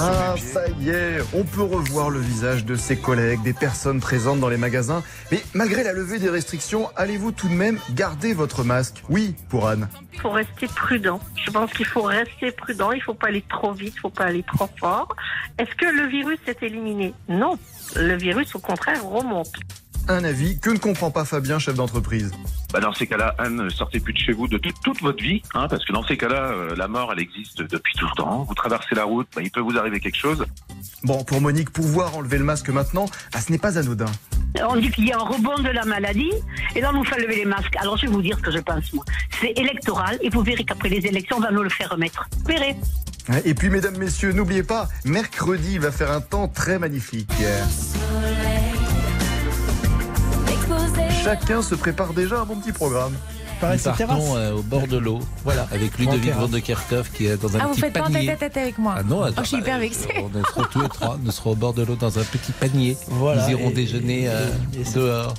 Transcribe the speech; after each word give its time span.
Ah, 0.00 0.36
ça 0.36 0.60
y 0.80 0.90
est, 0.90 1.18
on 1.34 1.42
peut 1.42 1.62
revoir 1.62 2.08
le 2.08 2.20
visage 2.20 2.64
de 2.64 2.76
ses 2.76 2.96
collègues, 2.96 3.42
des 3.42 3.52
personnes 3.52 3.98
présentes 3.98 4.38
dans 4.38 4.48
les 4.48 4.56
magasins. 4.56 5.02
Mais 5.32 5.42
malgré 5.54 5.82
la 5.82 5.92
levée 5.92 6.20
des 6.20 6.30
restrictions, 6.30 6.88
allez-vous 6.94 7.32
tout 7.32 7.48
de 7.48 7.54
même 7.54 7.80
garder 7.94 8.32
votre 8.32 8.62
masque? 8.62 9.02
Oui, 9.08 9.34
pour 9.48 9.66
Anne. 9.66 9.88
Il 10.12 10.20
faut 10.20 10.30
rester 10.30 10.68
prudent. 10.68 11.18
Je 11.44 11.50
pense 11.50 11.72
qu'il 11.72 11.84
faut 11.84 12.02
rester 12.02 12.52
prudent. 12.52 12.92
Il 12.92 12.98
ne 12.98 13.02
faut 13.02 13.14
pas 13.14 13.26
aller 13.26 13.44
trop 13.48 13.72
vite, 13.72 13.94
il 13.94 13.96
ne 13.96 14.00
faut 14.02 14.10
pas 14.10 14.26
aller 14.26 14.44
trop 14.44 14.68
fort. 14.78 15.16
Est-ce 15.58 15.74
que 15.74 15.86
le 15.86 16.06
virus 16.06 16.38
est 16.46 16.62
éliminé? 16.62 17.12
Non. 17.28 17.58
Le 17.96 18.16
virus, 18.16 18.54
au 18.54 18.60
contraire, 18.60 19.04
remonte. 19.04 19.52
Un 20.06 20.22
avis 20.22 20.60
que 20.60 20.70
ne 20.70 20.78
comprend 20.78 21.10
pas 21.10 21.24
Fabien, 21.24 21.58
chef 21.58 21.74
d'entreprise. 21.74 22.30
Bah 22.72 22.80
dans 22.80 22.92
ces 22.92 23.06
cas-là, 23.06 23.34
Anne, 23.38 23.70
sortez 23.70 23.98
plus 23.98 24.12
de 24.12 24.18
chez 24.18 24.32
vous 24.32 24.46
de 24.46 24.58
toute- 24.58 24.80
toute 24.84 25.00
votre 25.00 25.22
vie, 25.22 25.40
hein, 25.54 25.68
parce 25.68 25.84
que 25.86 25.92
dans 25.92 26.02
ces 26.04 26.18
cas-là, 26.18 26.50
euh, 26.52 26.76
la 26.76 26.86
mort, 26.86 27.10
elle 27.12 27.20
existe 27.20 27.62
depuis 27.62 27.94
tout 27.96 28.04
le 28.04 28.14
temps. 28.16 28.44
Vous 28.44 28.54
traversez 28.54 28.94
la 28.94 29.04
route, 29.04 29.26
bah, 29.34 29.40
il 29.42 29.50
peut 29.50 29.60
vous 29.60 29.78
arriver 29.78 30.00
quelque 30.00 30.18
chose. 30.18 30.44
Bon, 31.02 31.24
pour 31.24 31.40
Monique, 31.40 31.70
pouvoir 31.70 32.14
enlever 32.16 32.36
le 32.36 32.44
masque 32.44 32.68
maintenant, 32.68 33.06
ah, 33.34 33.40
ce 33.40 33.50
n'est 33.52 33.58
pas 33.58 33.78
anodin. 33.78 34.04
On 34.68 34.76
dit 34.76 34.90
qu'il 34.90 35.06
y 35.06 35.12
a 35.12 35.16
un 35.16 35.22
rebond 35.24 35.58
de 35.62 35.70
la 35.70 35.84
maladie, 35.86 36.30
et 36.76 36.80
là, 36.82 36.90
on 36.92 36.98
nous 36.98 37.04
fait 37.04 37.18
lever 37.20 37.36
les 37.36 37.44
masques. 37.46 37.74
Alors, 37.76 37.96
je 37.96 38.06
vais 38.06 38.12
vous 38.12 38.22
dire 38.22 38.36
ce 38.36 38.42
que 38.42 38.50
je 38.50 38.58
pense, 38.58 38.92
moi. 38.92 39.04
C'est 39.40 39.52
électoral, 39.58 40.18
et 40.20 40.28
vous 40.28 40.42
verrez 40.42 40.64
qu'après 40.64 40.90
les 40.90 41.06
élections, 41.06 41.36
on 41.38 41.40
va 41.40 41.50
nous 41.50 41.62
le 41.62 41.70
faire 41.70 41.88
remettre. 41.90 42.28
Vous 42.38 42.44
verrez. 42.52 42.76
Et 43.44 43.54
puis, 43.54 43.70
mesdames, 43.70 43.96
messieurs, 43.96 44.32
n'oubliez 44.32 44.62
pas, 44.62 44.88
mercredi, 45.04 45.74
il 45.74 45.80
va 45.80 45.90
faire 45.92 46.10
un 46.12 46.20
temps 46.20 46.48
très 46.48 46.78
magnifique. 46.78 47.30
Chacun 51.24 51.62
se 51.62 51.74
prépare 51.74 52.12
déjà 52.14 52.40
un 52.40 52.44
bon 52.44 52.56
petit 52.56 52.72
programme. 52.72 53.12
Nous 53.60 53.68
c'est 53.76 53.82
terrasse. 53.96 54.06
partons 54.06 54.36
euh, 54.36 54.52
au 54.52 54.62
bord 54.62 54.86
de 54.86 54.96
l'eau, 54.98 55.18
voilà, 55.42 55.66
avec 55.72 55.98
Ludovic. 55.98 56.32
Van 56.32 56.46
de 56.46 56.60
Kerkhoff 56.60 57.10
qui 57.10 57.26
est 57.26 57.36
dans 57.42 57.56
un 57.56 57.60
Ah, 57.60 57.66
vous 57.66 57.72
petit 57.72 57.80
faites 57.80 57.92
pas 57.92 58.02
panier. 58.02 58.20
tête 58.26 58.30
à 58.30 58.36
tête 58.50 58.56
avec 58.56 58.78
moi. 58.78 58.94
Ah 58.98 59.02
non, 59.02 59.18
Oh, 59.20 59.24
attends, 59.24 59.42
je 59.42 59.48
suis 59.48 59.56
bah, 59.56 59.62
hyper 59.62 59.76
euh, 59.76 59.80
vexée. 59.80 60.08
On 60.32 60.44
sera 60.44 60.68
tous 60.70 60.80
les 60.80 60.88
trois, 60.88 61.18
nous 61.20 61.32
serons 61.32 61.50
au 61.50 61.54
bord 61.56 61.74
de 61.74 61.82
l'eau 61.82 61.96
dans 61.96 62.20
un 62.20 62.22
petit 62.22 62.52
panier. 62.52 62.96
Voilà, 63.08 63.42
nous 63.44 63.50
irons 63.50 63.70
et- 63.70 63.72
déjeuner 63.72 64.28
euh, 64.28 64.46
et- 64.74 64.80
et 64.82 64.84
c'est- 64.84 64.94
dehors. 65.00 65.34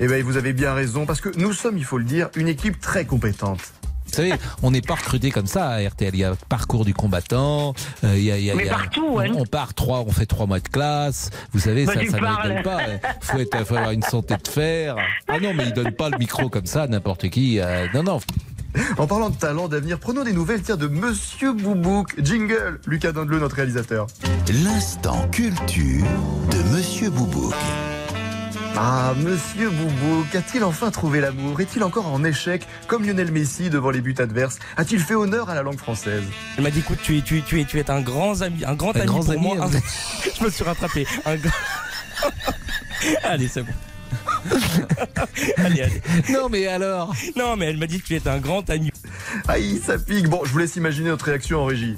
Eh 0.00 0.06
bien, 0.06 0.22
vous 0.24 0.38
avez 0.38 0.54
bien 0.54 0.72
raison, 0.72 1.04
parce 1.04 1.20
que 1.20 1.28
nous 1.36 1.52
sommes, 1.52 1.76
il 1.76 1.84
faut 1.84 1.98
le 1.98 2.04
dire, 2.04 2.30
une 2.36 2.48
équipe 2.48 2.80
très 2.80 3.04
compétente. 3.04 3.60
Vous 4.08 4.14
savez, 4.14 4.32
on 4.62 4.70
n'est 4.70 4.80
pas 4.80 4.94
recruté 4.94 5.30
comme 5.30 5.46
ça 5.46 5.68
à 5.68 5.80
RTL. 5.88 6.14
Il 6.14 6.20
y 6.20 6.24
a 6.24 6.34
parcours 6.48 6.84
du 6.84 6.94
combattant. 6.94 7.74
euh, 8.04 8.14
il 8.16 8.24
y 8.24 8.32
a, 8.32 8.38
il 8.38 8.44
y 8.44 8.50
a- 8.50 8.54
Mais 8.54 8.64
il 8.64 8.66
y 8.66 8.70
a- 8.70 8.74
partout, 8.74 9.18
hein. 9.20 9.26
on, 9.34 9.42
on 9.42 9.46
part 9.46 9.74
trois, 9.74 10.00
on 10.00 10.10
fait 10.10 10.26
trois 10.26 10.46
mois 10.46 10.60
de 10.60 10.68
classe. 10.68 11.30
Vous 11.52 11.60
savez, 11.60 11.84
Bah, 11.86 11.92
ça, 11.94 12.00
ça 12.10 12.16
ne 12.20 12.54
donne 12.54 12.62
pas. 12.62 12.78
Faut, 13.20 13.38
être, 13.38 13.64
faut 13.66 13.76
avoir 13.76 13.90
une 13.92 14.02
santé 14.02 14.34
de 14.42 14.48
fer. 14.48 14.96
Ah 15.28 15.38
non, 15.40 15.52
mais 15.54 15.64
il 15.66 15.72
donne 15.72 15.92
pas 15.92 16.08
le 16.10 16.18
micro 16.18 16.48
comme 16.48 16.66
ça 16.66 16.82
à 16.82 16.86
n'importe 16.86 17.28
qui. 17.28 17.60
euh, 17.60 17.86
non, 17.94 18.02
non. 18.02 18.20
En 18.98 19.06
parlant 19.06 19.30
de 19.30 19.36
talent, 19.36 19.66
d'avenir, 19.68 19.98
prenons 19.98 20.24
des 20.24 20.32
nouvelles 20.32 20.62
tiens, 20.62 20.76
de 20.76 20.86
Monsieur 20.88 21.52
Boubouk. 21.52 22.14
Jingle, 22.22 22.80
Lucas 22.86 23.12
Dindeleu, 23.12 23.40
notre 23.40 23.56
réalisateur. 23.56 24.06
L'instant 24.64 25.26
culture 25.32 26.04
de 26.50 26.76
Monsieur 26.76 27.10
Boubouk. 27.10 27.54
Ah, 28.80 29.12
Monsieur 29.16 29.70
Boubouk, 29.70 30.32
a-t-il 30.36 30.62
enfin 30.62 30.92
trouvé 30.92 31.20
l'amour? 31.20 31.60
Est-il 31.60 31.82
encore 31.82 32.06
en 32.06 32.22
échec, 32.22 32.64
comme 32.86 33.04
Lionel 33.04 33.32
Messi 33.32 33.70
devant 33.70 33.90
les 33.90 34.00
buts 34.00 34.14
adverses? 34.18 34.58
A-t-il 34.76 35.00
fait 35.00 35.14
honneur 35.16 35.50
à 35.50 35.54
la 35.56 35.62
langue 35.62 35.78
française? 35.78 36.22
Elle 36.56 36.62
m'a 36.62 36.70
dit 36.70 36.78
écoute, 36.78 36.98
tu 37.02 37.18
es, 37.18 37.22
tu 37.22 37.38
es, 37.38 37.42
tu 37.42 37.60
es, 37.60 37.64
tu 37.64 37.80
es 37.80 37.90
un 37.90 38.00
grand 38.00 38.40
ami, 38.40 38.64
un 38.64 38.74
grand 38.74 38.94
Un 38.94 39.00
ami 39.00 39.06
grand 39.06 39.20
pour 39.20 39.30
ami, 39.32 39.40
moi. 39.42 39.56
hein. 39.62 39.70
Un- 39.74 40.30
Je 40.38 40.44
me 40.44 40.50
suis 40.50 40.62
rattrapé. 40.62 41.06
Un 41.26 41.36
grand- 41.36 41.50
allez, 43.24 43.48
c'est 43.48 43.62
bon. 43.62 43.72
allez, 45.56 45.82
allez. 45.82 46.02
Non, 46.30 46.48
mais 46.48 46.68
alors? 46.68 47.12
Non, 47.36 47.56
mais 47.56 47.66
elle 47.66 47.78
m'a 47.78 47.86
dit 47.86 48.00
que 48.00 48.06
tu 48.06 48.14
es 48.14 48.28
un 48.28 48.38
grand 48.38 48.68
ami. 48.70 48.92
Aïe, 49.48 49.82
ça 49.84 49.98
pique. 49.98 50.28
Bon, 50.28 50.42
je 50.44 50.50
vous 50.52 50.58
laisse 50.58 50.76
imaginer 50.76 51.08
notre 51.10 51.24
réaction 51.26 51.62
en 51.62 51.64
régie. 51.64 51.96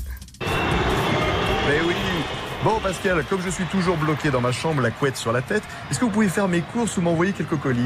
Bon, 2.63 2.79
Pascal, 2.79 3.25
comme 3.25 3.41
je 3.41 3.49
suis 3.49 3.65
toujours 3.65 3.97
bloqué 3.97 4.31
dans 4.31 4.43
ma 4.43 4.53
chambre, 4.53 4.83
la 4.83 4.91
couette 4.91 5.17
sur 5.17 5.33
la 5.33 5.41
tête, 5.41 5.63
est-ce 5.91 5.99
que 5.99 6.05
vous 6.05 6.11
pouvez 6.11 6.29
faire 6.29 6.47
mes 6.47 6.61
courses 6.61 6.99
ou 6.99 7.01
m'envoyer 7.01 7.33
quelques 7.33 7.59
colis? 7.59 7.81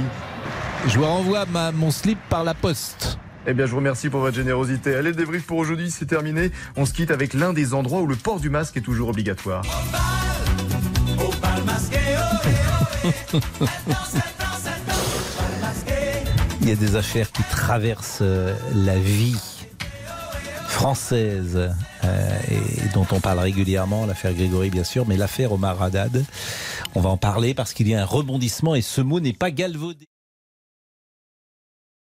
Je 0.89 0.99
vous 0.99 1.05
renvoie 1.05 1.47
ma, 1.47 1.71
mon 1.71 1.93
slip 1.93 2.19
par 2.29 2.43
la 2.43 2.55
poste. 2.55 3.19
Eh 3.47 3.55
bien, 3.55 3.67
je 3.67 3.71
vous 3.71 3.77
remercie 3.77 4.09
pour 4.09 4.19
votre 4.21 4.35
générosité. 4.35 4.97
Allez, 4.97 5.11
le 5.11 5.17
débrief 5.17 5.47
pour 5.47 5.59
aujourd'hui, 5.59 5.93
c'est 5.93 6.07
terminé. 6.07 6.51
On 6.77 6.87
se 6.87 6.93
quitte 6.93 7.12
avec 7.12 7.35
l'un 7.35 7.53
des 7.53 7.73
endroits 7.73 8.01
où 8.01 8.09
le 8.09 8.17
port 8.17 8.41
du 8.41 8.51
masque 8.51 8.77
est 8.77 8.81
toujours 8.81 9.11
obligatoire. 9.11 9.62
Il 16.62 16.69
y 16.69 16.73
a 16.73 16.77
des 16.77 16.97
affaires 16.97 17.31
qui 17.31 17.43
traversent 17.45 18.21
euh, 18.23 18.56
la 18.75 18.97
vie 18.97 19.37
française 20.84 21.56
euh, 22.05 22.39
et 22.50 22.93
dont 22.93 23.06
on 23.11 23.19
parle 23.19 23.39
régulièrement, 23.39 24.05
l'affaire 24.05 24.34
Grégory 24.34 24.69
bien 24.69 24.84
sûr, 24.84 25.06
mais 25.06 25.17
l'affaire 25.17 25.50
Omar 25.50 25.83
Haddad, 25.83 26.22
on 26.95 27.00
va 27.00 27.09
en 27.09 27.17
parler 27.17 27.55
parce 27.55 27.72
qu'il 27.72 27.89
y 27.89 27.95
a 27.95 28.03
un 28.03 28.05
rebondissement 28.05 28.75
et 28.75 28.83
ce 28.83 29.00
mot 29.00 29.19
n'est 29.19 29.33
pas 29.33 29.50
galvaudé. 29.50 30.06